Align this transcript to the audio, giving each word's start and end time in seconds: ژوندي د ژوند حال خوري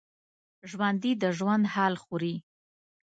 ژوندي 0.69 1.11
د 1.21 1.23
ژوند 1.37 1.63
حال 1.73 1.93
خوري 2.03 2.35